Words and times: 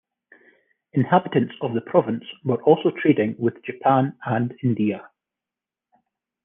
Inhabitants 0.93 1.53
of 1.61 1.75
the 1.75 1.81
province 1.81 2.23
were 2.43 2.59
also 2.63 2.89
trading 2.89 3.35
with 3.37 3.61
Japan 3.63 4.17
and 4.25 4.51
India. 4.63 5.07